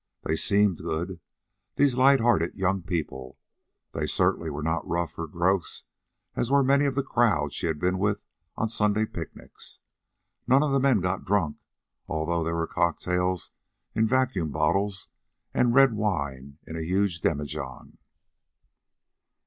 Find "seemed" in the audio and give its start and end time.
0.35-0.79